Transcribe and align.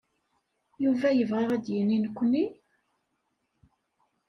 Yuba 0.83 1.09
yebɣa 1.17 1.45
ad 1.55 1.61
d-yini 1.63 1.97
nekkni? 1.99 2.45